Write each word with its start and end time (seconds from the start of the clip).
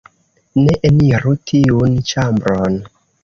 Ne 0.61 0.73
eniru 0.89 1.33
tiun 1.51 1.95
ĉambron... 2.13 2.81